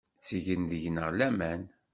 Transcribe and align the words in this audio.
Ttgen 0.19 0.61
deg-neɣ 0.71 1.09
laman. 1.17 1.61